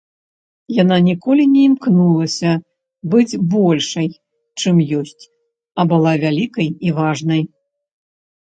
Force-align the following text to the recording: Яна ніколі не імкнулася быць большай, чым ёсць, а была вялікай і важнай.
Яна 0.81 0.95
ніколі 1.07 1.43
не 1.51 1.61
імкнулася 1.71 2.51
быць 3.13 3.39
большай, 3.53 4.09
чым 4.63 4.75
ёсць, 5.03 5.23
а 5.79 5.89
была 5.95 6.11
вялікай 6.27 6.67
і 6.89 6.99
важнай. 7.01 7.41